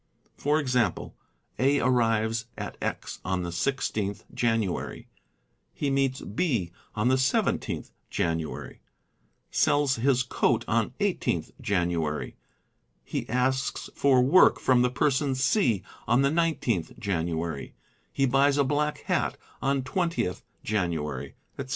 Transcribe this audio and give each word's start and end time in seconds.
For 0.35 0.59
example; 0.59 1.15
A 1.59 1.79
arrives 1.79 2.45
at 2.57 2.75
X 2.81 3.19
on 3.23 3.43
the 3.43 3.51
16th 3.51 4.23
January, 4.33 5.07
he 5.75 5.91
meets 5.91 6.21
B 6.21 6.71
on 6.95 7.09
the 7.09 7.17
17th 7.17 7.91
~ 8.03 8.09
January, 8.19 8.81
sells 9.51 9.97
his 9.97 10.23
coat 10.23 10.65
on 10.67 10.89
18th 11.01 11.51
January, 11.61 12.35
he 13.03 13.29
asks 13.29 13.91
for 13.93 14.23
work 14.23 14.59
from 14.59 14.81
the 14.81 14.89
person 14.89 15.35
C 15.35 15.83
on 16.07 16.23
the 16.23 16.29
19th 16.31 16.97
January, 16.97 17.75
he 18.11 18.25
buys 18.25 18.57
a 18.57 18.63
black 18.63 19.01
hat 19.01 19.37
on 19.61 19.83
20th 19.83 20.41
January, 20.63 21.35
etc. 21.59 21.69